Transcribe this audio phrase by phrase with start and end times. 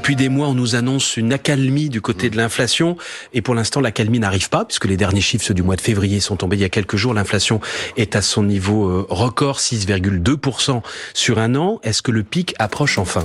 [0.00, 2.96] Depuis des mois, on nous annonce une accalmie du côté de l'inflation.
[3.34, 6.36] Et pour l'instant, l'accalmie n'arrive pas, puisque les derniers chiffres, du mois de février, sont
[6.36, 7.12] tombés il y a quelques jours.
[7.12, 7.60] L'inflation
[7.98, 10.80] est à son niveau euh, record, 6,2%
[11.12, 11.80] sur un an.
[11.82, 13.24] Est-ce que le pic approche enfin?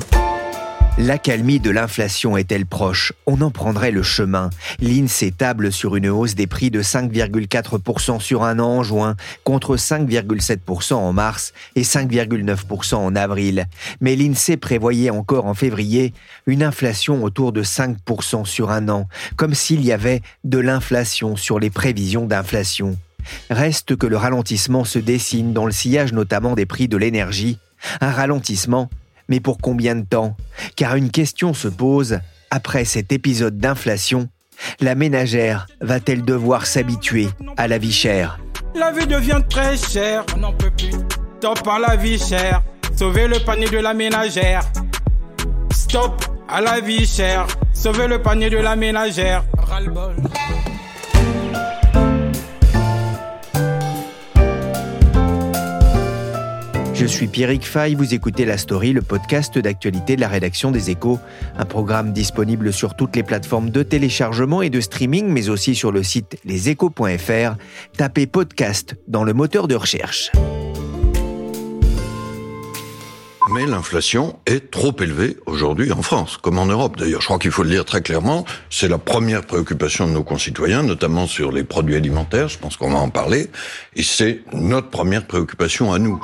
[0.98, 3.12] L'accalmie de l'inflation est-elle proche?
[3.26, 4.50] On en prendrait le chemin.
[4.80, 9.76] L'INSEE table sur une hausse des prix de 5,4% sur un an en juin, contre
[9.76, 13.66] 5,7% en mars et 5,9% en avril.
[14.00, 16.14] Mais l'INSEE prévoyait encore en février
[16.46, 21.60] une inflation autour de 5% sur un an, comme s'il y avait de l'inflation sur
[21.60, 22.98] les prévisions d'inflation.
[23.50, 27.60] Reste que le ralentissement se dessine dans le sillage notamment des prix de l'énergie,
[28.00, 28.90] un ralentissement
[29.28, 30.36] mais pour combien de temps?
[30.76, 32.20] Car une question se pose,
[32.52, 34.30] après cet épisode d'inflation,
[34.80, 38.40] la ménagère va-t-elle devoir s'habituer à la vie chère?
[38.74, 40.92] La vie devient très chère, on n'en peut plus.
[41.40, 42.64] Stop à la vie chère,
[42.96, 44.62] sauvez le panier de la ménagère.
[45.72, 49.44] Stop à la vie chère, sauvez le panier de la ménagère.
[57.06, 60.90] Je suis Pierrick Fay, vous écoutez La Story, le podcast d'actualité de la rédaction des
[60.90, 61.20] Échos,
[61.56, 65.92] un programme disponible sur toutes les plateformes de téléchargement et de streaming, mais aussi sur
[65.92, 67.58] le site leséchos.fr.
[67.96, 70.32] Tapez podcast dans le moteur de recherche.
[73.54, 77.22] Mais l'inflation est trop élevée aujourd'hui en France, comme en Europe d'ailleurs.
[77.22, 80.82] Je crois qu'il faut le dire très clairement, c'est la première préoccupation de nos concitoyens,
[80.82, 83.52] notamment sur les produits alimentaires, je pense qu'on va en parler,
[83.96, 86.20] et c'est notre première préoccupation à nous.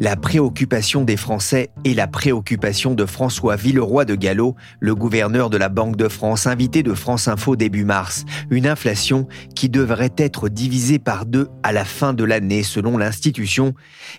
[0.00, 5.56] La préoccupation des Français et la préoccupation de François Villeroy de Gallo, le gouverneur de
[5.56, 8.24] la Banque de France, invité de France Info début mars.
[8.50, 9.26] Une inflation
[9.56, 13.74] qui devrait être divisée par deux à la fin de l'année selon l'institution.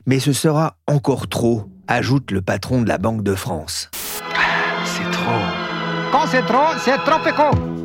[0.06, 3.90] Mais ce sera encore trop, ajoute le patron de la Banque de France.
[4.84, 5.32] C'est trop.
[6.12, 7.79] Quand c'est trop, c'est trop éco.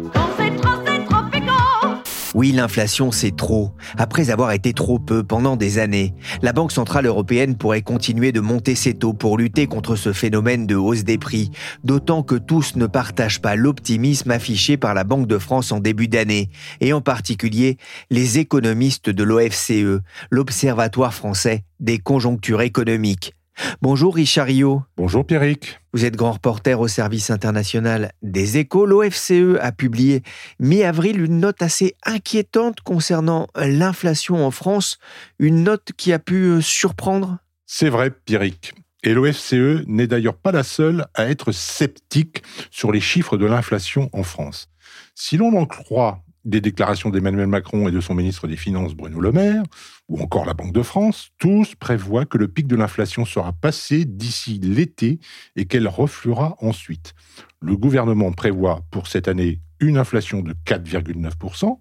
[2.35, 3.71] Oui, l'inflation, c'est trop.
[3.97, 8.41] Après avoir été trop peu pendant des années, la Banque Centrale Européenne pourrait continuer de
[8.41, 11.53] monter ses taux pour lutter contre ce phénomène de hausse des prix,
[11.85, 16.09] d'autant que tous ne partagent pas l'optimisme affiché par la Banque de France en début
[16.09, 16.51] d'année,
[16.81, 17.77] et en particulier
[18.11, 23.33] les économistes de l'OFCE, l'Observatoire français des conjonctures économiques.
[23.81, 24.83] Bonjour Richard Rio.
[24.97, 25.81] Bonjour Pierrick.
[25.93, 28.87] Vous êtes grand reporter au service international des échos.
[28.87, 30.23] L'OFCE a publié
[30.59, 34.99] mi-avril une note assez inquiétante concernant l'inflation en France,
[35.39, 37.39] une note qui a pu euh, surprendre?
[37.67, 38.75] C'est vrai Pierrick.
[39.03, 44.09] Et l'OFCE n'est d'ailleurs pas la seule à être sceptique sur les chiffres de l'inflation
[44.13, 44.69] en France.
[45.15, 49.21] Si l'on en croit des déclarations d'Emmanuel Macron et de son ministre des Finances Bruno
[49.21, 49.63] Le Maire,
[50.09, 54.05] ou encore la Banque de France, tous prévoient que le pic de l'inflation sera passé
[54.05, 55.19] d'ici l'été
[55.57, 57.15] et qu'elle refluera ensuite.
[57.61, 61.79] Le gouvernement prévoit pour cette année une inflation de 4,9%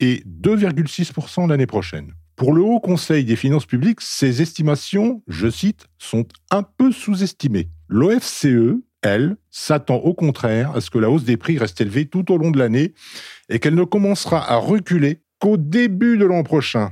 [0.00, 2.12] et 2,6% l'année prochaine.
[2.36, 7.70] Pour le Haut Conseil des finances publiques, ces estimations, je cite, sont un peu sous-estimées.
[7.88, 12.32] L'OFCE, elle, s'attend au contraire à ce que la hausse des prix reste élevée tout
[12.32, 12.94] au long de l'année
[13.48, 16.90] et qu'elle ne commencera à reculer qu'au début de l'an prochain.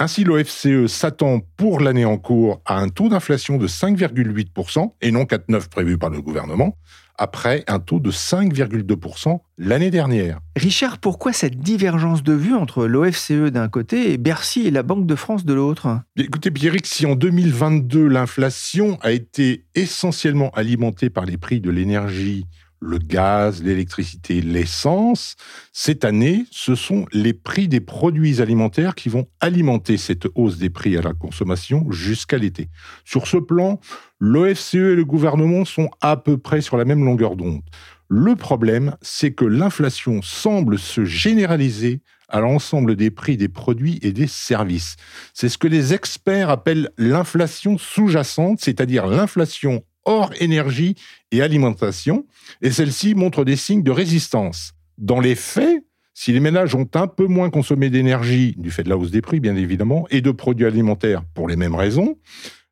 [0.00, 5.22] Ainsi, l'OFCE s'attend pour l'année en cours à un taux d'inflation de 5,8% et non
[5.22, 6.76] 4,9% prévu par le gouvernement,
[7.16, 10.40] après un taux de 5,2% l'année dernière.
[10.56, 15.06] Richard, pourquoi cette divergence de vue entre l'OFCE d'un côté et Bercy et la Banque
[15.06, 16.00] de France de l'autre?
[16.16, 22.46] Écoutez, Pierrick, si en 2022 l'inflation a été essentiellement alimentée par les prix de l'énergie,
[22.84, 25.36] le gaz, l'électricité, l'essence.
[25.72, 30.70] Cette année, ce sont les prix des produits alimentaires qui vont alimenter cette hausse des
[30.70, 32.68] prix à la consommation jusqu'à l'été.
[33.04, 33.80] Sur ce plan,
[34.20, 37.62] l'OFCE et le gouvernement sont à peu près sur la même longueur d'onde.
[38.08, 44.12] Le problème, c'est que l'inflation semble se généraliser à l'ensemble des prix des produits et
[44.12, 44.96] des services.
[45.32, 50.94] C'est ce que les experts appellent l'inflation sous-jacente, c'est-à-dire l'inflation hors énergie
[51.30, 52.26] et alimentation,
[52.62, 54.72] et celle-ci montre des signes de résistance.
[54.98, 58.88] Dans les faits, si les ménages ont un peu moins consommé d'énergie, du fait de
[58.88, 62.16] la hausse des prix bien évidemment, et de produits alimentaires pour les mêmes raisons,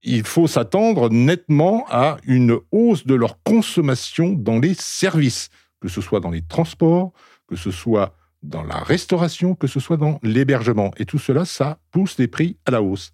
[0.05, 5.49] il faut s'attendre nettement à une hausse de leur consommation dans les services,
[5.81, 7.12] que ce soit dans les transports,
[7.49, 10.93] que ce soit dans la restauration, que ce soit dans l'hébergement.
[10.96, 13.12] Et tout cela, ça pousse les prix à la hausse.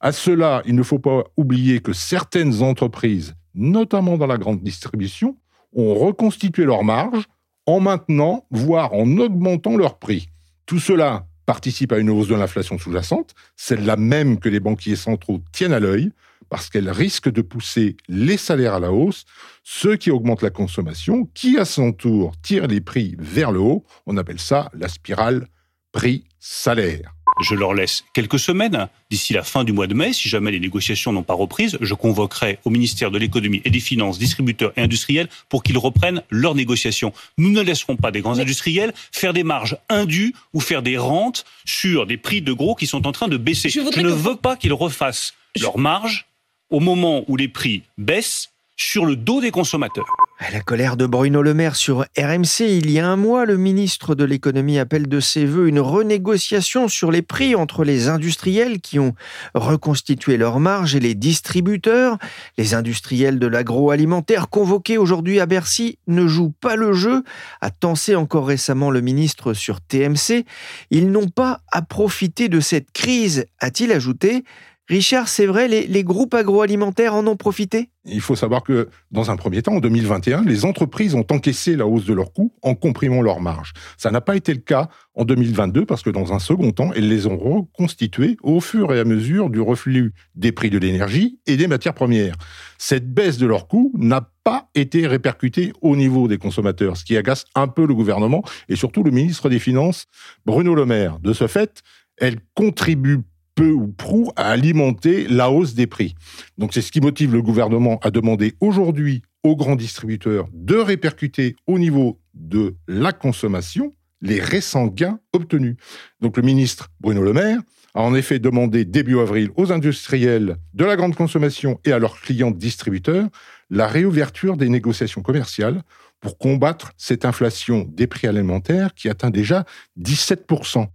[0.00, 5.36] À cela, il ne faut pas oublier que certaines entreprises, notamment dans la grande distribution,
[5.74, 7.26] ont reconstitué leurs marges
[7.66, 10.28] en maintenant, voire en augmentant leurs prix.
[10.64, 15.40] Tout cela participe à une hausse de l'inflation sous-jacente, celle-là même que les banquiers centraux
[15.52, 16.12] tiennent à l'œil,
[16.48, 19.24] parce qu'elle risque de pousser les salaires à la hausse,
[19.64, 23.84] ce qui augmente la consommation, qui à son tour tire les prix vers le haut.
[24.06, 25.46] On appelle ça la spirale
[25.92, 27.14] prix-salaire.
[27.40, 28.88] Je leur laisse quelques semaines.
[29.10, 31.94] D'ici la fin du mois de mai, si jamais les négociations n'ont pas reprise, je
[31.94, 36.54] convoquerai au ministère de l'économie et des finances, distributeurs et industriels pour qu'ils reprennent leurs
[36.54, 37.12] négociations.
[37.36, 41.44] Nous ne laisserons pas des grands industriels faire des marges indues ou faire des rentes
[41.64, 43.68] sur des prix de gros qui sont en train de baisser.
[43.68, 46.26] Je, ne veux pas qu'ils refassent leurs marges
[46.70, 50.06] au moment où les prix baissent sur le dos des consommateurs.
[50.52, 52.60] La colère de Bruno Le Maire sur RMC.
[52.60, 56.86] Il y a un mois, le ministre de l'économie appelle de ses voeux une renégociation
[56.86, 59.14] sur les prix entre les industriels qui ont
[59.54, 62.18] reconstitué leurs marges et les distributeurs.
[62.56, 67.24] Les industriels de l'agroalimentaire convoqués aujourd'hui à Bercy ne jouent pas le jeu,
[67.60, 70.44] a tensé encore récemment le ministre sur TMC.
[70.90, 74.44] Ils n'ont pas à profiter de cette crise, a-t-il ajouté.
[74.88, 77.90] Richard, c'est vrai, les, groupes agroalimentaires en ont profité?
[78.06, 81.86] Il faut savoir que, dans un premier temps, en 2021, les entreprises ont encaissé la
[81.86, 83.74] hausse de leurs coûts en comprimant leurs marges.
[83.98, 87.06] Ça n'a pas été le cas en 2022 parce que, dans un second temps, elles
[87.06, 91.58] les ont reconstituées au fur et à mesure du reflux des prix de l'énergie et
[91.58, 92.36] des matières premières.
[92.78, 97.18] Cette baisse de leurs coûts n'a pas été répercutée au niveau des consommateurs, ce qui
[97.18, 100.06] agace un peu le gouvernement et surtout le ministre des Finances,
[100.46, 101.18] Bruno Le Maire.
[101.18, 101.82] De ce fait,
[102.16, 103.20] elle contribue
[103.58, 106.14] peu ou prou à alimenter la hausse des prix.
[106.58, 111.56] Donc c'est ce qui motive le gouvernement à demander aujourd'hui aux grands distributeurs de répercuter
[111.66, 115.74] au niveau de la consommation les récents gains obtenus.
[116.20, 117.58] Donc le ministre Bruno Le Maire
[117.94, 122.20] a en effet demandé début avril aux industriels de la grande consommation et à leurs
[122.20, 123.26] clients distributeurs
[123.70, 125.82] la réouverture des négociations commerciales
[126.20, 129.64] pour combattre cette inflation des prix alimentaires qui atteint déjà
[130.00, 130.86] 17%.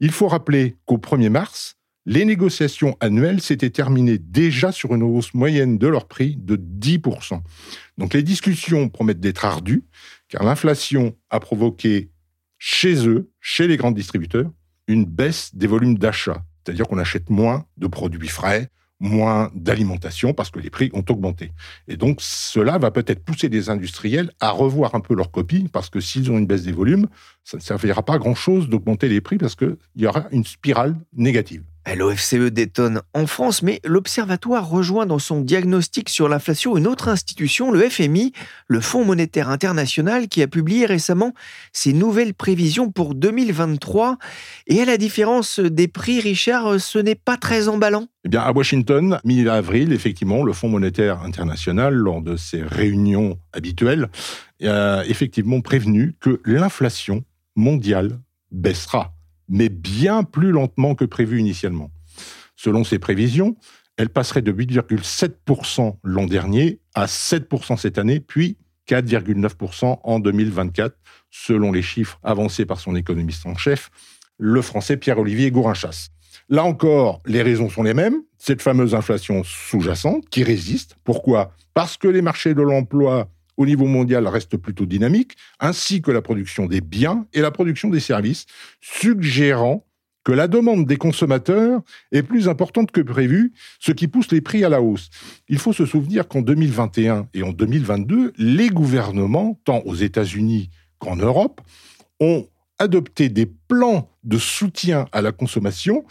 [0.00, 1.76] Il faut rappeler qu'au 1er mars,
[2.10, 7.40] les négociations annuelles s'étaient terminées déjà sur une hausse moyenne de leur prix de 10%.
[7.98, 9.84] Donc les discussions promettent d'être ardues,
[10.28, 12.10] car l'inflation a provoqué
[12.58, 14.50] chez eux, chez les grands distributeurs,
[14.88, 16.42] une baisse des volumes d'achat.
[16.64, 21.52] C'est-à-dire qu'on achète moins de produits frais, moins d'alimentation parce que les prix ont augmenté.
[21.86, 25.90] Et donc cela va peut-être pousser les industriels à revoir un peu leur copie parce
[25.90, 27.06] que s'ils ont une baisse des volumes,
[27.44, 30.96] ça ne servira pas à grand-chose d'augmenter les prix parce qu'il y aura une spirale
[31.12, 31.62] négative.
[31.86, 37.70] L'OFCE détonne en France, mais l'Observatoire rejoint dans son diagnostic sur l'inflation une autre institution,
[37.70, 38.32] le FMI,
[38.68, 41.32] le Fonds monétaire international, qui a publié récemment
[41.72, 44.18] ses nouvelles prévisions pour 2023.
[44.66, 48.52] Et à la différence des prix, Richard, ce n'est pas très emballant eh bien, à
[48.52, 54.08] Washington, mi-avril, effectivement, le Fonds monétaire international, lors de ses réunions habituelles,
[54.62, 57.24] a effectivement prévenu que l'inflation
[57.56, 58.18] mondiale
[58.50, 59.14] baissera
[59.50, 61.90] mais bien plus lentement que prévu initialement.
[62.56, 63.56] Selon ses prévisions,
[63.96, 68.56] elle passerait de 8,7% l'an dernier à 7% cette année, puis
[68.88, 70.96] 4,9% en 2024,
[71.30, 73.90] selon les chiffres avancés par son économiste en chef,
[74.38, 76.08] le français Pierre-Olivier Gourinchas.
[76.48, 78.22] Là encore, les raisons sont les mêmes.
[78.38, 80.96] Cette fameuse inflation sous-jacente qui résiste.
[81.04, 81.52] Pourquoi?
[81.74, 83.28] Parce que les marchés de l'emploi
[83.60, 87.90] au niveau mondial reste plutôt dynamique, ainsi que la production des biens et la production
[87.90, 88.46] des services,
[88.80, 89.84] suggérant
[90.24, 94.64] que la demande des consommateurs est plus importante que prévu, ce qui pousse les prix
[94.64, 95.10] à la hausse.
[95.50, 101.16] Il faut se souvenir qu'en 2021 et en 2022, les gouvernements, tant aux États-Unis qu'en
[101.16, 101.60] Europe,
[102.18, 102.46] ont
[102.80, 106.04] adopté des plans de soutien à la consommation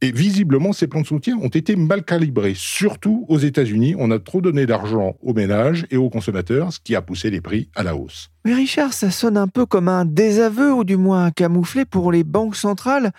[0.00, 2.54] et visiblement ces plans de soutien ont été mal calibrés.
[2.54, 6.94] Surtout aux États-Unis, on a trop donné d'argent aux ménages et aux consommateurs, ce qui
[6.94, 8.28] a poussé les prix à la hausse.
[8.44, 12.12] Mais Richard, ça sonne un peu comme un désaveu ou du moins un camouflé pour
[12.12, 13.12] les banques centrales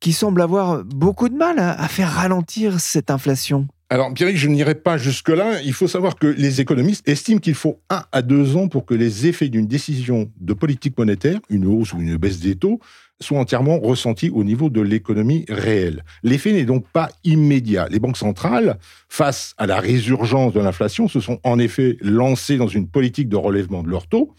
[0.00, 3.68] qui semblent avoir beaucoup de mal à faire ralentir cette inflation.
[3.90, 5.60] Alors, Pierre, je n'irai pas jusque-là.
[5.62, 8.94] Il faut savoir que les économistes estiment qu'il faut un à deux ans pour que
[8.94, 12.80] les effets d'une décision de politique monétaire, une hausse ou une baisse des taux,
[13.20, 16.02] soient entièrement ressentis au niveau de l'économie réelle.
[16.22, 17.86] L'effet n'est donc pas immédiat.
[17.90, 22.68] Les banques centrales, face à la résurgence de l'inflation, se sont en effet lancées dans
[22.68, 24.34] une politique de relèvement de leurs taux.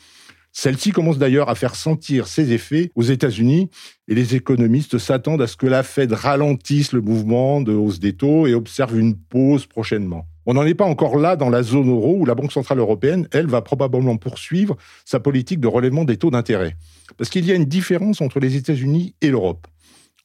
[0.57, 3.69] Celle-ci commence d'ailleurs à faire sentir ses effets aux États-Unis
[4.07, 8.13] et les économistes s'attendent à ce que la Fed ralentisse le mouvement de hausse des
[8.13, 10.25] taux et observe une pause prochainement.
[10.45, 13.27] On n'en est pas encore là dans la zone euro où la Banque Centrale Européenne,
[13.33, 16.77] elle, va probablement poursuivre sa politique de relèvement des taux d'intérêt.
[17.17, 19.67] Parce qu'il y a une différence entre les États-Unis et l'Europe.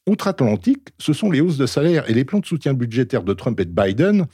[0.07, 3.59] Outre-Atlantique, ce sont les hausses de salaire et les plans de soutien budgétaire de Trump
[3.59, 4.27] et de Biden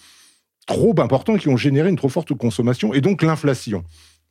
[0.68, 3.84] trop importants qui ont généré une trop forte consommation et donc l'inflation.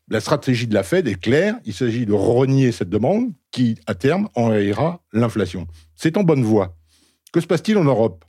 [0.09, 3.97] La stratégie de la Fed est claire, il s'agit de renier cette demande qui, à
[3.97, 5.67] terme, enrayera l'inflation.
[5.97, 6.77] C'est en bonne voie.
[7.33, 8.25] Que se passe-t-il en Europe?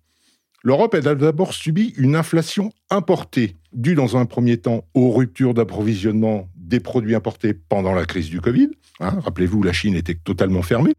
[0.64, 6.50] L'Europe a d'abord subi une inflation importée, due dans un premier temps aux ruptures d'approvisionnement
[6.56, 8.70] des produits importés pendant la crise du Covid.
[9.00, 10.94] Hein, rappelez-vous, la Chine était totalement fermée.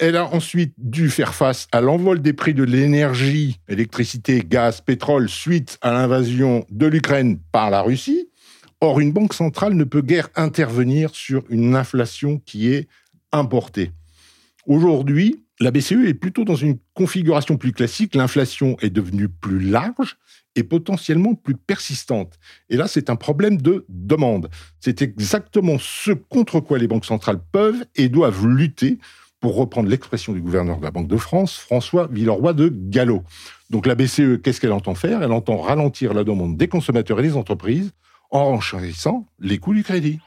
[0.00, 5.28] Elle a ensuite dû faire face à l'envol des prix de l'énergie, électricité, gaz, pétrole,
[5.28, 8.28] suite à l'invasion de l'Ukraine par la Russie.
[8.84, 12.88] Or, une banque centrale ne peut guère intervenir sur une inflation qui est
[13.30, 13.92] importée.
[14.66, 18.16] Aujourd'hui, la BCE est plutôt dans une configuration plus classique.
[18.16, 20.16] L'inflation est devenue plus large
[20.56, 22.40] et potentiellement plus persistante.
[22.70, 24.50] Et là, c'est un problème de demande.
[24.80, 28.98] C'est exactement ce contre quoi les banques centrales peuvent et doivent lutter
[29.38, 33.22] pour reprendre l'expression du gouverneur de la Banque de France, François Villeroy de Gallo.
[33.70, 35.22] Donc la BCE, qu'est-ce qu'elle entend faire?
[35.22, 37.92] Elle entend ralentir la demande des consommateurs et des entreprises
[38.32, 40.18] en renchérissant les coûts du crédit.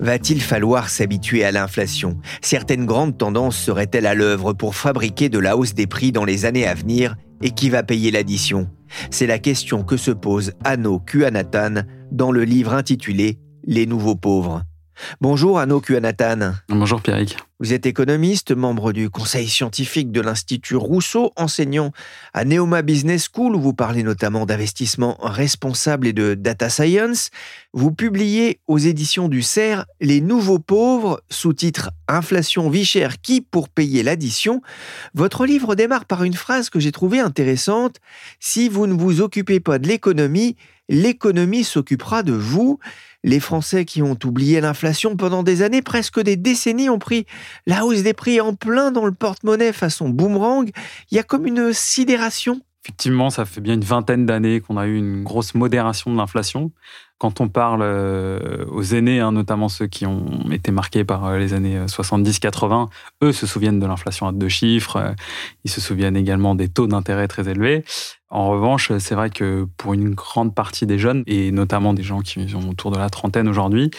[0.00, 2.20] Va-t-il falloir s'habituer à l'inflation?
[2.40, 6.44] Certaines grandes tendances seraient-elles à l'œuvre pour fabriquer de la hausse des prix dans les
[6.44, 7.16] années à venir?
[7.42, 8.70] Et qui va payer l'addition?
[9.10, 14.62] C'est la question que se pose Anno Kuanatan dans le livre intitulé les nouveaux pauvres.
[15.20, 16.54] Bonjour Anno Kuanatan.
[16.68, 17.36] Bonjour Pierrick.
[17.60, 21.90] Vous êtes économiste, membre du conseil scientifique de l'Institut Rousseau, enseignant
[22.32, 27.30] à Neoma Business School où vous parlez notamment d'investissement responsable et de data science.
[27.72, 33.68] Vous publiez aux éditions du CERF Les nouveaux pauvres, sous-titre Inflation vie chère qui pour
[33.68, 34.62] payer l'addition.
[35.14, 37.96] Votre livre démarre par une phrase que j'ai trouvée intéressante.
[38.38, 40.56] Si vous ne vous occupez pas de l'économie,
[40.88, 42.78] l'économie s'occupera de vous.
[43.28, 47.26] Les Français qui ont oublié l'inflation pendant des années, presque des décennies, ont pris
[47.66, 50.70] la hausse des prix en plein dans le porte-monnaie façon boomerang.
[51.10, 52.62] Il y a comme une sidération.
[52.82, 56.72] Effectivement, ça fait bien une vingtaine d'années qu'on a eu une grosse modération de l'inflation.
[57.18, 61.38] Quand on parle euh, aux aînés, hein, notamment ceux qui ont été marqués par euh,
[61.38, 62.88] les années 70-80,
[63.24, 65.14] euh, eux se souviennent de l'inflation à deux chiffres,
[65.64, 67.84] ils se souviennent également des taux d'intérêt très élevés.
[68.30, 72.20] En revanche, c'est vrai que pour une grande partie des jeunes, et notamment des gens
[72.20, 73.90] qui sont autour de la trentaine aujourd'hui,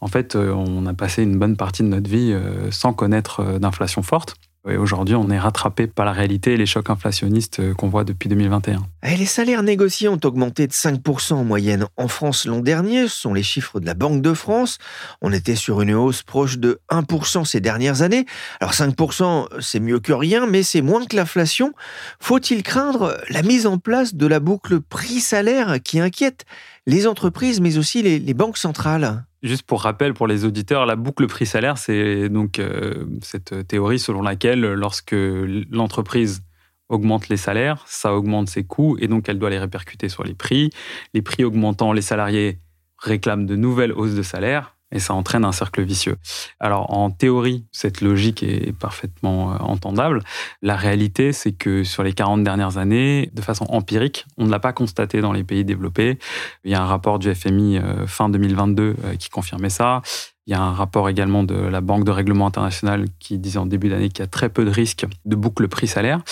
[0.00, 2.36] en fait, on a passé une bonne partie de notre vie
[2.70, 4.34] sans connaître d'inflation forte.
[4.66, 8.28] Aujourd'hui, on est rattrapé par la réalité et les chocs inflationnistes euh, qu'on voit depuis
[8.28, 8.82] 2021.
[9.02, 13.08] Et les salaires négociés ont augmenté de 5% en moyenne en France l'an dernier.
[13.08, 14.76] Ce sont les chiffres de la Banque de France.
[15.22, 18.26] On était sur une hausse proche de 1% ces dernières années.
[18.60, 21.72] Alors 5%, c'est mieux que rien, mais c'est moins que l'inflation.
[22.20, 26.44] Faut-il craindre la mise en place de la boucle prix-salaire qui inquiète
[26.86, 29.24] les entreprises, mais aussi les banques centrales?
[29.42, 34.20] Juste pour rappel pour les auditeurs, la boucle prix-salaire, c'est donc euh, cette théorie selon
[34.20, 36.42] laquelle lorsque l'entreprise
[36.90, 40.34] augmente les salaires, ça augmente ses coûts et donc elle doit les répercuter sur les
[40.34, 40.70] prix.
[41.14, 42.60] Les prix augmentant, les salariés
[42.98, 46.16] réclament de nouvelles hausses de salaire et ça entraîne un cercle vicieux.
[46.58, 50.22] Alors en théorie, cette logique est parfaitement euh, entendable.
[50.62, 54.58] La réalité, c'est que sur les 40 dernières années, de façon empirique, on ne l'a
[54.58, 56.18] pas constaté dans les pays développés.
[56.64, 60.02] Il y a un rapport du FMI euh, fin 2022 euh, qui confirmait ça.
[60.46, 63.66] Il y a un rapport également de la Banque de règlement international qui disait en
[63.66, 66.22] début d'année qu'il y a très peu de risques de boucle prix-salaire.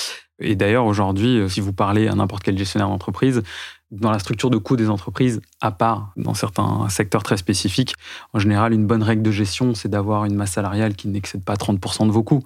[0.40, 3.42] Et d'ailleurs, aujourd'hui, si vous parlez à n'importe quel gestionnaire d'entreprise,
[3.90, 7.94] dans la structure de coûts des entreprises, à part dans certains secteurs très spécifiques,
[8.34, 11.54] en général, une bonne règle de gestion, c'est d'avoir une masse salariale qui n'excède pas
[11.54, 12.42] 30% de vos coûts.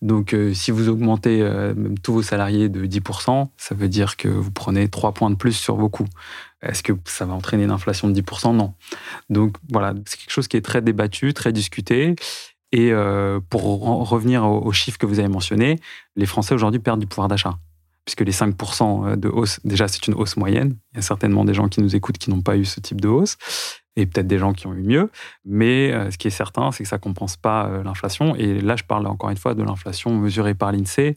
[0.00, 4.16] Donc, euh, si vous augmentez euh, même tous vos salariés de 10%, ça veut dire
[4.16, 6.08] que vous prenez 3 points de plus sur vos coûts.
[6.62, 8.72] Est-ce que ça va entraîner une inflation de 10% Non.
[9.28, 12.16] Donc, voilà, c'est quelque chose qui est très débattu, très discuté.
[12.72, 13.62] Et euh, pour
[14.08, 15.78] revenir aux chiffres que vous avez mentionnés,
[16.16, 17.58] les Français aujourd'hui perdent du pouvoir d'achat
[18.06, 20.76] puisque les 5% euh, de hausse, déjà c'est une hausse moyenne.
[20.92, 23.00] Il y a certainement des gens qui nous écoutent qui n'ont pas eu ce type
[23.00, 23.36] de hausse,
[23.96, 25.10] et peut-être des gens qui ont eu mieux.
[25.44, 28.34] Mais euh, ce qui est certain, c'est que ça ne compense pas euh, l'inflation.
[28.36, 31.16] Et là, je parle encore une fois de l'inflation mesurée par l'INSEE,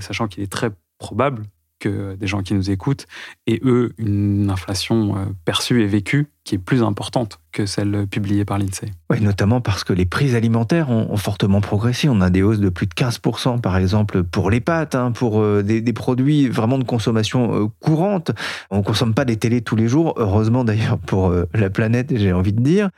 [0.00, 1.42] sachant qu'il est très probable
[1.78, 3.06] que des gens qui nous écoutent
[3.46, 8.44] aient, eux, une inflation euh, perçue et vécue qui est plus importante que celle publiée
[8.44, 8.90] par l'INSEE.
[9.10, 12.08] Oui, notamment parce que les prix alimentaires ont, fortement progressé.
[12.08, 15.40] On a des hausses de plus de 15%, par exemple, pour les pâtes, hein, pour
[15.40, 18.30] euh, des, produits vraiment de consommation euh, courante.
[18.70, 22.32] On ne consomme pas des télés tous les jours, heureusement d'ailleurs pour la planète, j'ai
[22.32, 22.90] envie de dire.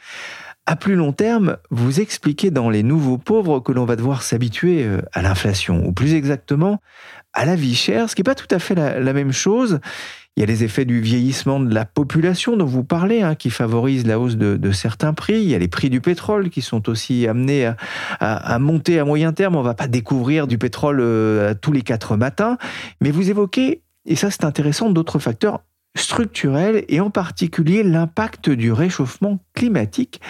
[0.70, 4.84] À plus long terme, vous expliquez dans Les Nouveaux Pauvres que l'on va devoir s'habituer
[4.84, 6.80] euh, à l'inflation, ou plus exactement
[7.32, 9.80] à la vie chère, ce qui n'est pas tout à fait la, même chose.
[10.37, 13.50] Il y a les effets du vieillissement de la population dont vous parlez, hein, qui
[13.50, 15.42] favorisent la hausse de, certains prix.
[15.42, 17.72] Il y a les prix du pétrole qui sont aussi amenés
[18.20, 19.56] à, monter à moyen terme.
[19.56, 22.58] On ne va pas découvrir du pétrole euh, tous les quatre matins.
[23.00, 25.60] Mais vous évoquez, et ça c'est intéressant, d'autres facteurs
[25.96, 30.20] structurelle et en particulier l'impact du réchauffement climatique.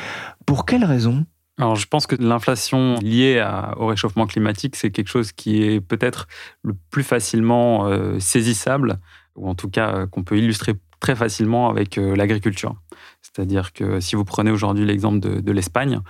[0.46, 1.26] Pour quelles raisons
[1.60, 6.26] alors, je pense que l'inflation liée au réchauffement climatique, c'est quelque chose qui est peut-être
[6.62, 8.98] le plus facilement euh, saisissable,
[9.36, 12.76] ou en tout cas euh, qu'on peut illustrer très facilement avec euh, l'agriculture.
[13.20, 16.00] C'est-à-dire que si vous prenez aujourd'hui l'exemple de l'Espagne,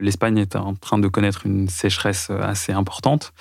[0.00, 3.32] L'Espagne est en train de connaître une sécheresse assez importante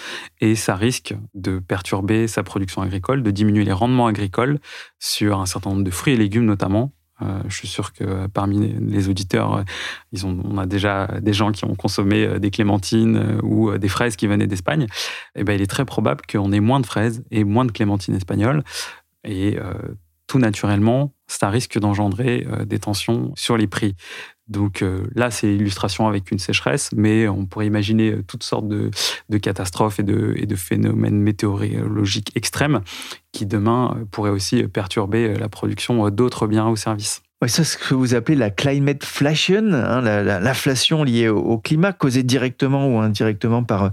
[0.42, 4.60] et ça risque de perturber sa production agricole, de diminuer les rendements agricoles
[4.98, 6.94] sur un certain nombre de fruits et légumes notamment.
[7.22, 9.64] Euh, je suis sûr que parmi les auditeurs,
[10.12, 13.78] ils ont, on a déjà des gens qui ont consommé euh, des clémentines euh, ou
[13.78, 14.84] des fraises qui venaient d'Espagne.
[15.36, 17.72] Et eh ben, il est très probable qu'on ait moins de fraises et moins de
[17.72, 18.64] clémentines espagnoles.
[19.24, 19.58] Et
[20.28, 23.96] tout naturellement, ça risque d'engendrer des tensions sur les prix.
[24.48, 28.68] Donc euh, là, c'est illustration avec une sécheresse, mais on pourrait imaginer euh, toutes sortes
[28.68, 28.90] de,
[29.38, 32.82] catastrophes et de, phénomènes météorologiques extrêmes
[33.32, 37.22] qui demain euh, pourraient aussi perturber la production d'autres biens ou services.
[37.44, 42.24] Oui, c'est ce que vous appelez la climate flation, hein, l'inflation liée au, climat, causée
[42.24, 43.90] directement ou indirectement par euh,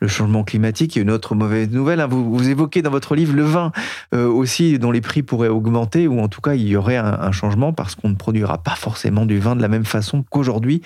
[0.00, 0.96] le changement climatique.
[0.96, 3.70] Et une autre mauvaise nouvelle, hein, vous, évoquez dans votre livre le vin
[4.14, 7.32] euh, aussi, dont les prix pourraient augmenter, ou en tout cas il y aurait un,
[7.32, 10.80] changement parce qu'on ne produira pas forcément du vin de la même façon qu'aujourd'hui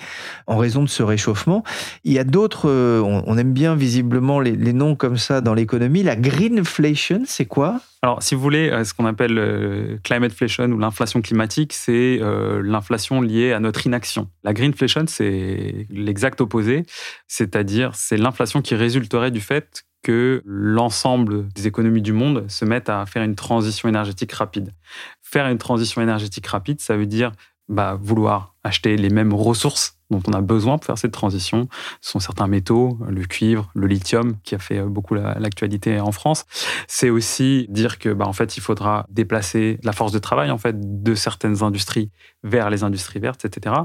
[0.47, 1.63] en raison de ce réchauffement.
[2.03, 6.03] Il y a d'autres, euh, on, aime bien visiblement les noms comme ça dans l'économie.
[6.03, 7.79] La greenflation, c'est quoi?
[8.03, 12.17] Alors, si vous voulez, euh, ce qu'on appelle euh, climate inflation ou l'inflation climatique, c'est
[12.19, 14.27] euh, l'inflation liée à notre inaction.
[14.43, 16.83] La greenflation, c'est l'exact opposé,
[17.27, 22.89] c'est-à-dire c'est l'inflation qui résulterait du fait que l'ensemble des économies du monde se mettent
[22.89, 24.73] à faire une transition énergétique rapide.
[25.21, 27.31] Faire une transition énergétique rapide, ça veut dire
[27.69, 31.67] bah, vouloir acheter les mêmes ressources dont on a besoin pour faire cette transition.
[32.01, 36.45] Sont certains métaux, le cuivre, le lithium, qui a fait beaucoup l'actualité en France.
[36.87, 40.57] C'est aussi dire que, bah, en fait, il faudra déplacer la force de travail, en
[40.57, 42.11] fait, de certaines industries
[42.43, 43.75] vers les industries vertes, etc.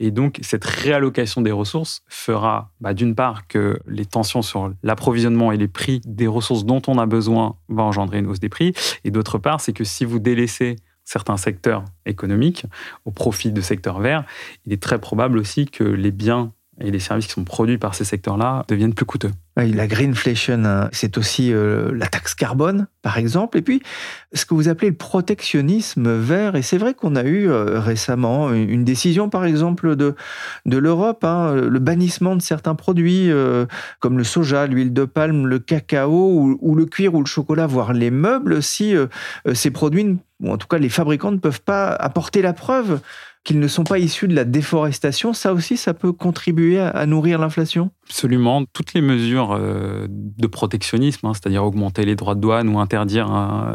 [0.00, 5.52] Et donc, cette réallocation des ressources fera, bah, d'une part, que les tensions sur l'approvisionnement
[5.52, 8.72] et les prix des ressources dont on a besoin va engendrer une hausse des prix.
[9.04, 12.66] Et d'autre part, c'est que si vous délaissez certains secteurs économiques
[13.04, 14.24] au profit de secteurs verts,
[14.66, 16.52] il est très probable aussi que les biens
[16.84, 19.30] et les services qui sont produits par ces secteurs-là deviennent plus coûteux.
[19.56, 23.82] la greenflation, hein, c'est aussi euh, la taxe carbone, par exemple, et puis
[24.32, 26.56] ce que vous appelez le protectionnisme vert.
[26.56, 30.14] Et c'est vrai qu'on a eu euh, récemment une décision, par exemple, de,
[30.66, 33.66] de l'Europe, hein, le bannissement de certains produits euh,
[34.00, 37.92] comme le soja, l'huile de palme, le cacao ou, le cuir ou le chocolat, voire
[37.92, 38.94] les meubles, si
[39.54, 43.00] ces produits, ou en tout cas les fabricants, ne peuvent pas apporter la preuve
[43.44, 47.38] qu'ils ne sont pas issus de la déforestation, ça aussi, ça peut contribuer à, nourrir
[47.38, 47.90] l'inflation?
[48.04, 48.64] Absolument.
[48.72, 53.28] Toutes les mesures euh, de protectionnisme, hein, c'est-à-dire augmenter les droits de douane ou interdire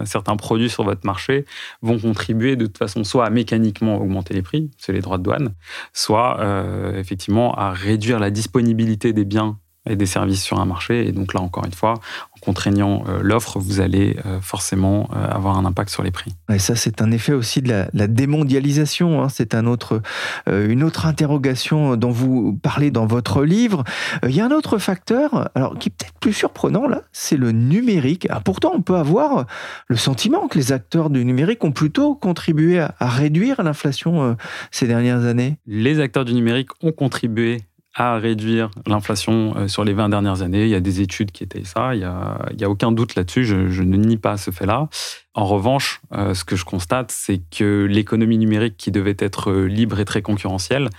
[0.05, 1.45] certains produits sur votre marché,
[1.81, 5.23] vont contribuer de toute façon soit à mécaniquement augmenter les prix, c'est les droits de
[5.23, 5.53] douane,
[5.93, 9.57] soit euh, effectivement à réduire la disponibilité des biens
[9.89, 11.07] et des services sur un marché.
[11.07, 11.95] Et donc là, encore une fois,
[12.37, 16.35] en contraignant euh, l'offre, vous allez euh, forcément euh, avoir un impact sur les prix.
[16.49, 19.23] Et ça, c'est un effet aussi de la, démondialisation.
[19.23, 19.29] Hein.
[19.29, 20.01] C'est un autre,
[20.47, 23.83] une autre interrogation dont vous parlez dans votre livre.
[24.23, 27.51] Il y a un autre facteur, alors qui est peut-être plus surprenant là, c'est le
[27.51, 28.27] numérique.
[28.29, 29.45] Ah, pourtant, on peut avoir
[29.87, 34.37] le sentiment que les acteurs du numérique ont plutôt contribué à, à réduire l'inflation
[34.71, 35.57] ces dernières années.
[35.67, 37.61] Les acteurs du numérique ont contribué
[37.99, 40.63] à réduire l'inflation euh, sur les 20 dernières années.
[40.63, 43.69] Il y a des études qui étaient ça, il n'y a, aucun doute là-dessus, je,
[43.69, 44.87] je, ne nie pas ce fait-là.
[45.33, 49.65] En revanche, euh, ce que je constate, c'est que l'économie numérique qui devait être euh,
[49.65, 50.89] libre et très concurrentielle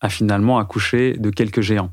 [0.00, 1.92] a finalement accouché de quelques géants.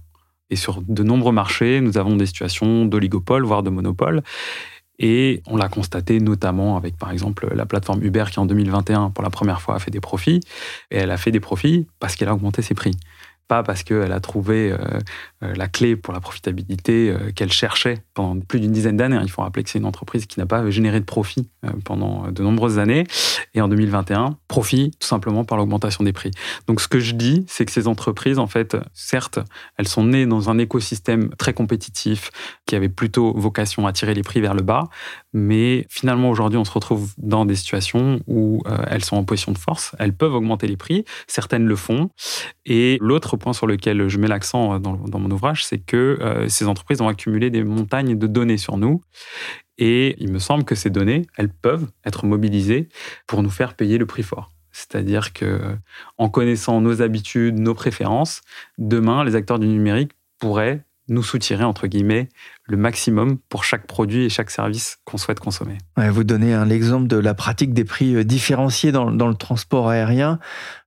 [0.50, 4.24] Et sur de nombreux marchés, nous avons des situations d'oligopole, voire de monopole.
[5.00, 9.24] Et on l'a constaté notamment avec, par exemple, la plateforme Uber qui, en 2021, pour
[9.24, 10.40] la première fois, a fait des profits.
[10.90, 12.96] Et elle a fait des profits parce qu'elle a augmenté ses prix.
[13.48, 14.78] Pas parce qu'elle a trouvé euh,
[15.44, 19.20] euh, la clé pour la profitabilité euh, qu'elle cherchait pendant plus d'une dizaine d'années.
[19.22, 21.50] Il faut rappeler que c'est une entreprise qui n'a pas généré de profit
[21.86, 23.06] pendant de nombreuses années.
[23.54, 26.32] Et en 2021, profit tout simplement par l'augmentation des prix.
[26.68, 29.40] Donc ce que je dis, c'est que ces entreprises, en fait, certes,
[29.78, 32.32] elles sont nées dans un écosystème très compétitif
[32.66, 34.86] qui avait plutôt vocation à tirer les prix vers le bas.
[35.40, 39.58] Mais finalement, aujourd'hui, on se retrouve dans des situations où elles sont en position de
[39.58, 39.96] force.
[40.00, 41.06] Elles peuvent augmenter les prix.
[41.28, 42.10] Certaines le font.
[42.66, 46.50] Et l'autre point sur lequel je mets l'accent euh, dans, mon ouvrage, c'est que euh,
[46.50, 49.02] ces entreprises ont accumulé des montagnes de données sur nous.
[49.78, 52.90] Et il me semble que ces données, elles peuvent être mobilisées
[53.28, 54.52] pour nous faire payer le prix fort.
[54.72, 55.76] C'est-à-dire que,
[56.18, 58.42] en connaissant nos habitudes, nos préférences,
[58.78, 62.30] demain, les acteurs du numérique pourraient nous soutirer, entre guillemets,
[62.68, 65.78] le maximum pour chaque produit et chaque service qu'on souhaite consommer.
[65.96, 70.40] vous donnez un exemple de la pratique des prix euh, différenciés dans, le transport aérien,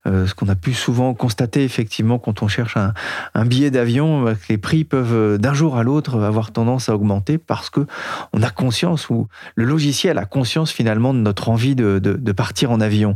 [0.05, 4.33] euh, ce qu'on a pu souvent constater effectivement quand on cherche un, billet d'avion, euh,
[4.49, 7.87] les prix peuvent d'un jour à l'autre avoir tendance à augmenter parce que
[8.33, 12.79] on a conscience ou le logiciel a conscience finalement de notre envie de partir en
[12.79, 13.15] avion.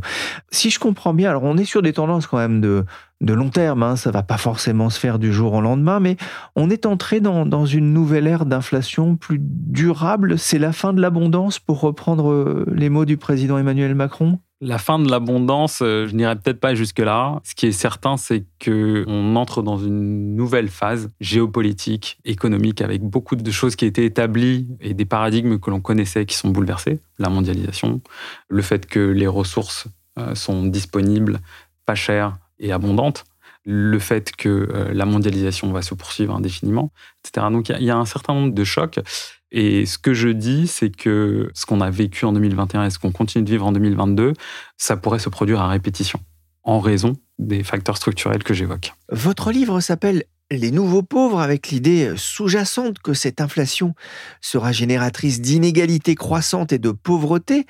[0.50, 2.84] Si je comprends bien, alors on est sur des tendances quand même de
[3.20, 6.16] de long terme, hein, ça va pas forcément se faire du jour au lendemain, mais
[6.54, 10.38] on est entré dans, une nouvelle ère d'inflation plus durable.
[10.38, 14.38] C'est la fin de l'abondance, pour reprendre euh, les mots du président Emmanuel Macron?
[14.62, 17.40] La fin de l'abondance, euh, je n'irai peut-être pas jusque-là.
[17.44, 23.36] Ce qui est certain, c'est qu'on entre dans une nouvelle phase géopolitique, économique, avec beaucoup
[23.36, 27.00] de choses qui étaient établies et des paradigmes que l'on connaissait qui sont bouleversés.
[27.18, 28.00] La mondialisation,
[28.48, 31.40] le fait que les ressources euh, sont disponibles,
[31.84, 33.24] pas chères, et abondante,
[33.64, 36.92] le fait que euh, la mondialisation va se poursuivre indéfiniment,
[37.24, 37.48] etc.
[37.50, 39.00] Donc il y, a un certain nombre de chocs.
[39.50, 42.98] Et ce que je dis, c'est que ce qu'on a vécu en 2021 et ce
[42.98, 44.34] qu'on continue de vivre en 2022,
[44.76, 46.20] ça pourrait se produire à répétition,
[46.62, 48.92] en raison des facteurs structurels que j'évoque.
[49.10, 53.94] Votre livre s'appelle les nouveaux pauvres avec l'idée sous-jacente que cette inflation
[54.40, 57.66] sera génératrice d'inégalités croissantes et de pauvreté.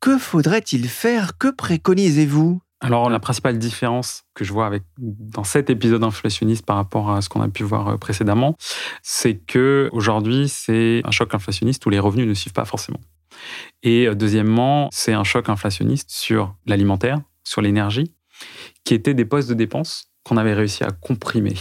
[0.00, 1.38] Que faudrait-il faire?
[1.38, 2.60] Que préconisez-vous?
[2.80, 7.22] Alors, la principale différence que je vois avec, dans cet épisode inflationniste par rapport à
[7.22, 8.56] ce qu'on a pu voir euh, précédemment,
[9.02, 13.00] c'est que aujourd'hui, c'est un choc inflationniste où les revenus ne suivent pas forcément.
[13.82, 18.14] Et euh, deuxièmement, c'est un choc inflationniste sur l'alimentaire, sur l'énergie,
[18.84, 21.54] qui étaient des postes de dépenses qu'on avait réussi à comprimer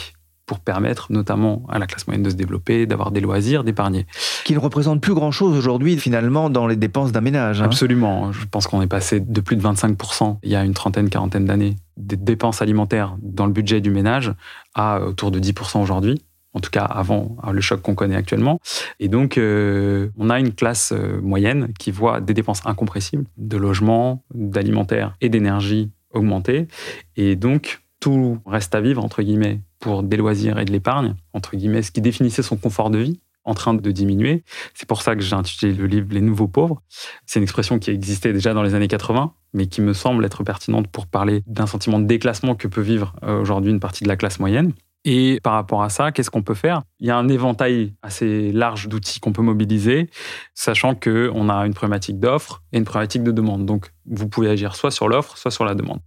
[0.48, 4.08] pour permettre notamment à la classe moyenne de se développer, d'avoir des loisirs, d'épargner.
[4.46, 7.62] Qui ne représente plus grand-chose aujourd'hui finalement dans les dépenses d'un ménage.
[7.62, 7.66] Hein.
[7.66, 8.32] Absolument.
[8.32, 11.46] Je pense qu'on est passé de plus de 25% il y a une trentaine, quarantaine
[11.46, 14.34] d'années des dépenses alimentaires dans le budget du ménage
[14.74, 16.22] à autour de 10% aujourd'hui
[16.54, 18.60] en tout cas avant le choc qu'on connaît actuellement.
[19.00, 23.58] Et donc, euh, on a une classe euh, moyenne qui voit des dépenses incompressibles de
[23.58, 26.68] logement, d'alimentaire et d'énergie augmenter.
[27.16, 31.56] Et donc, tout reste à vivre, entre guillemets, pour des loisirs et de l'épargne, entre
[31.56, 34.44] guillemets, ce qui définissait son confort de vie, en train de diminuer.
[34.74, 36.82] C'est pour ça que j'ai intitulé le livre Les nouveaux pauvres.
[37.26, 40.44] C'est une expression qui existait déjà dans les années 80, mais qui me semble être
[40.44, 44.10] pertinente pour parler d'un sentiment de déclassement que peut vivre euh, aujourd'hui une partie de
[44.10, 44.74] la classe moyenne.
[45.10, 46.82] Et par rapport à ça, qu'est-ce qu'on peut faire?
[47.00, 50.10] Il y a un éventail assez large d'outils qu'on peut mobiliser,
[50.54, 53.66] sachant qu'on a une problématique d'offre et une problématique de demande.
[53.66, 56.02] Donc, vous pouvez agir soit sur l'offre, soit sur la demande.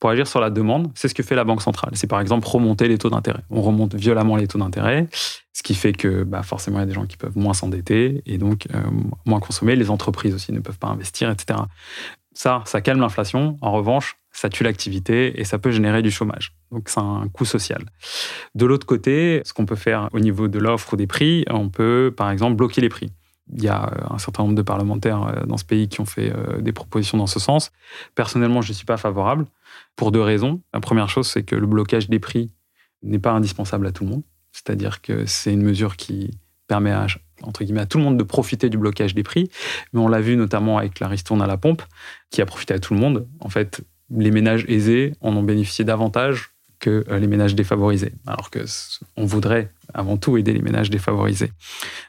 [0.00, 1.90] Pour agir sur la demande, c'est ce que fait la Banque centrale.
[1.96, 3.42] C'est par exemple remonter les taux d'intérêt.
[3.50, 5.06] On remonte violemment les taux d'intérêt,
[5.52, 8.22] ce qui fait que bah, forcément, il y a des gens qui peuvent moins s'endetter
[8.24, 8.80] et donc euh,
[9.26, 9.76] moins consommer.
[9.76, 11.58] Les entreprises aussi ne peuvent pas investir, etc.
[12.32, 13.58] Ça, ça calme l'inflation.
[13.60, 16.52] En revanche, ça tue l'activité et ça peut générer du chômage.
[16.70, 17.82] Donc c'est un coût social.
[18.54, 21.70] De l'autre côté, ce qu'on peut faire au niveau de l'offre ou des prix, on
[21.70, 23.10] peut par exemple bloquer les prix.
[23.54, 26.04] Il y a euh, un certain nombre de parlementaires euh, dans ce pays qui ont
[26.04, 27.70] fait euh, des propositions dans ce sens.
[28.14, 29.46] Personnellement, je ne suis pas favorable
[29.94, 30.60] pour deux raisons.
[30.74, 32.52] La première chose, c'est que le blocage des prix
[33.02, 34.22] n'est pas indispensable à tout le monde.
[34.52, 37.06] C'est-à-dire que c'est une mesure qui permet à,
[37.42, 39.48] entre guillemets, à tout le monde de profiter du blocage des prix.
[39.92, 41.82] Mais on l'a vu notamment avec la ristourne à la pompe,
[42.30, 43.28] qui a profité à tout le monde.
[43.40, 48.50] En fait, les ménages aisés en ont bénéficié davantage que euh, les ménages défavorisés, alors
[48.50, 48.60] que
[49.16, 51.52] on voudrait avant tout aider les ménages défavorisés.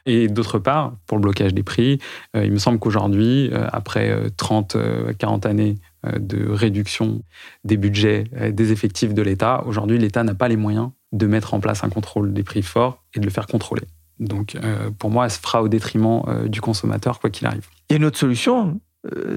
[0.04, 1.98] Et d'autre part, pour le blocage des prix,
[2.36, 4.76] euh, il me semble qu'aujourd'hui, euh, après 30,
[5.18, 5.76] 40 années
[6.18, 7.22] de réduction
[7.64, 11.60] des budgets, des effectifs de l'État, aujourd'hui, l'État n'a pas les moyens de mettre en
[11.60, 13.82] place un contrôle des prix fort et de le faire contrôler.
[14.20, 14.56] Donc,
[14.98, 17.66] pour moi, elle se fera au détriment du consommateur, quoi qu'il arrive.
[17.88, 18.80] Il y a une autre solution,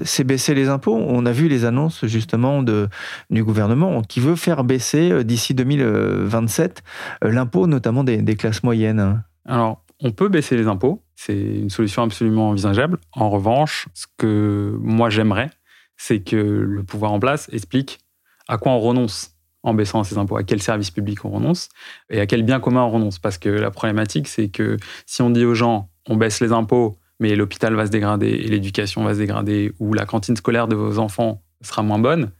[0.04, 0.94] c'est baisser les impôts.
[0.94, 6.82] On a vu les annonces justement du gouvernement qui veut faire baisser euh, d'ici 2027
[7.24, 9.22] euh, l'impôt notamment des, classes moyennes.
[9.46, 12.98] Alors, on peut baisser les impôts, c'est une solution absolument envisageable.
[13.12, 15.50] En revanche, ce que moi j'aimerais,
[15.96, 18.00] c'est que le pouvoir en place explique
[18.48, 21.68] à quoi on renonce en baissant ces impôts À quel service public on renonce
[22.10, 25.30] Et à quel bien commun on renonce Parce que la problématique, c'est que si on
[25.30, 29.14] dit aux gens, on baisse les impôts, mais l'hôpital va se dégrader et l'éducation va
[29.14, 32.32] se dégrader, ou la cantine scolaire de vos enfants sera moins bonne,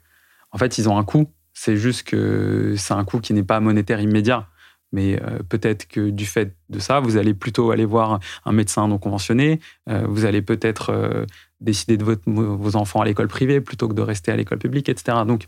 [0.51, 1.31] en fait, ils ont un coût.
[1.55, 4.49] C'est juste que c'est un coût qui n'est pas monétaire immédiat.
[4.91, 8.89] Mais euh, peut-être que du fait de ça, vous allez plutôt aller voir un médecin
[8.89, 11.27] non conventionné, euh, vous allez peut-être euh,
[11.61, 14.89] décider de votre, vos enfants à l'école privée plutôt que de rester à l'école publique,
[14.89, 15.19] etc.
[15.27, 15.45] Donc,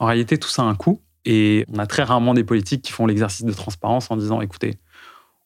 [0.00, 1.00] en réalité, tout ça a un coût.
[1.24, 4.74] Et on a très rarement des politiques qui font l'exercice de transparence en disant, écoutez,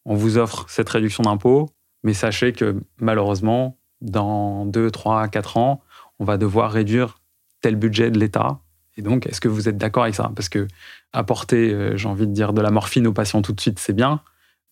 [0.07, 1.68] on vous offre cette réduction d'impôt,
[2.02, 5.82] mais sachez que malheureusement, dans 2, 3, 4 ans,
[6.18, 7.18] on va devoir réduire
[7.61, 8.61] tel budget de l'État.
[8.96, 10.32] Et donc, est-ce que vous êtes d'accord avec ça?
[10.35, 10.66] Parce que
[11.12, 13.92] apporter, euh, j'ai envie de dire, de la morphine aux patients tout de suite, c'est
[13.92, 14.20] bien.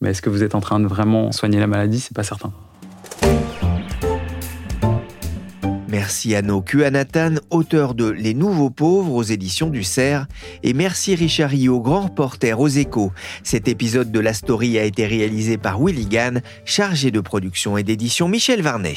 [0.01, 2.01] Mais est-ce que vous êtes en train de vraiment soigner la maladie?
[2.01, 2.53] C'est pas certain.
[5.95, 10.27] Merci à nos Kuanatan, auteur de Les Nouveaux Pauvres aux éditions du Cerf.
[10.65, 13.13] Et merci Richard Rio, grand reporter aux échos.
[13.45, 17.85] Cet épisode de la story a été réalisé par Willy Gann, chargé de production et
[17.85, 18.97] d'édition Michel Varnet.